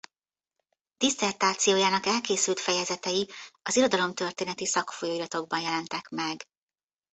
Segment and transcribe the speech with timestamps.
[0.97, 3.29] Disszertációjának elkészült fejezetei
[3.61, 6.43] az irodalomtörténeti szakfolyóiratokban jelentek meg.